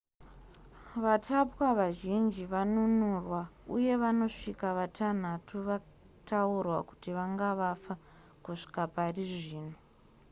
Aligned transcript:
vatapwa 1.03 1.67
vazhinji 1.79 2.43
vanunurwa 2.53 3.41
uye 3.75 3.93
vanosvika 4.03 4.67
vatanhatu 4.79 5.53
vataurwa 5.67 6.79
kuti 6.89 7.09
vanga 7.17 7.49
vafa 7.61 7.93
kusvika 8.43 8.83
parizvino 8.95 9.75